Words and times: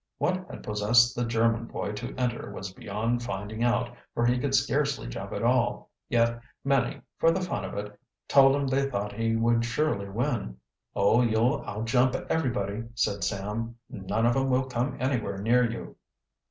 What 0.17 0.49
had 0.49 0.63
possessed 0.63 1.15
the 1.15 1.25
German 1.25 1.67
boy 1.67 1.91
to 1.91 2.15
enter 2.15 2.51
was 2.51 2.73
beyond 2.73 3.21
finding 3.21 3.63
out, 3.63 3.95
for 4.15 4.25
he 4.25 4.39
could 4.39 4.55
scarcely 4.55 5.05
jump 5.05 5.31
at 5.31 5.43
all. 5.43 5.91
Yet 6.09 6.41
many, 6.63 7.01
for 7.19 7.29
the 7.29 7.39
fun 7.39 7.63
of 7.63 7.75
it, 7.75 7.99
told 8.27 8.55
him 8.55 8.65
they 8.65 8.89
thought 8.89 9.13
he 9.13 9.35
would 9.35 9.63
surely 9.63 10.09
win. 10.09 10.57
"Oh, 10.95 11.21
you'll 11.21 11.61
outjump 11.67 12.15
everybody," 12.31 12.85
said 12.95 13.23
Sam. 13.23 13.75
"None 13.91 14.25
of 14.25 14.35
'em 14.35 14.49
will 14.49 14.65
come 14.67 14.97
anywhere 14.99 15.37
near 15.37 15.69
you." 15.71 15.95